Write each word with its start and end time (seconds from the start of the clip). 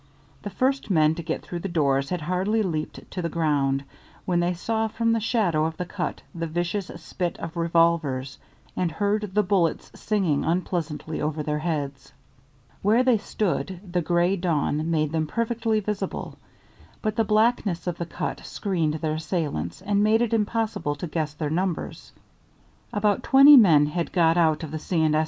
The 0.41 0.49
first 0.49 0.89
men 0.89 1.13
to 1.13 1.21
get 1.21 1.43
through 1.43 1.59
the 1.59 1.67
doors 1.69 2.09
had 2.09 2.21
hardly 2.21 2.63
leaped 2.63 3.11
to 3.11 3.21
the 3.21 3.29
ground 3.29 3.83
when 4.25 4.39
they 4.39 4.55
saw 4.55 4.87
from 4.87 5.11
the 5.13 5.19
shadow 5.19 5.65
of 5.65 5.77
the 5.77 5.85
cut 5.85 6.23
the 6.33 6.47
vicious 6.47 6.89
spit 6.95 7.37
of 7.37 7.55
revolvers 7.55 8.39
and 8.75 8.91
heard 8.91 9.35
the 9.35 9.43
bullets 9.43 9.91
singing 9.93 10.43
unpleasantly 10.43 11.21
over 11.21 11.43
their 11.43 11.59
heads. 11.59 12.13
Where 12.81 13.03
they 13.03 13.19
stood 13.19 13.79
the 13.93 14.01
gray 14.01 14.35
dawn 14.37 14.89
made 14.89 15.11
them 15.11 15.27
perfectly 15.27 15.79
visible, 15.81 16.39
but 17.03 17.15
the 17.15 17.23
blackness 17.23 17.85
of 17.85 17.99
the 17.99 18.07
cut 18.07 18.43
screened 18.43 18.95
their 18.95 19.13
assailants 19.21 19.83
and 19.83 20.03
made 20.03 20.23
it 20.23 20.33
impossible 20.33 20.95
to 20.95 21.05
guess 21.05 21.35
their 21.35 21.51
numbers. 21.51 22.11
About 22.91 23.21
twenty 23.21 23.55
men 23.55 23.85
had 23.85 24.11
got 24.11 24.35
out 24.35 24.63
of 24.63 24.71
the 24.71 24.79
C. 24.79 25.03
& 25.05 25.13
S. 25.13 25.15